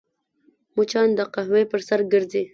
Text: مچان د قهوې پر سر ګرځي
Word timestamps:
مچان 0.75 1.09
د 1.17 1.19
قهوې 1.33 1.63
پر 1.71 1.79
سر 1.87 1.99
ګرځي 2.13 2.43